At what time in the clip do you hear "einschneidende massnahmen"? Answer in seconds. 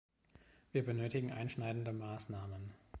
1.31-2.73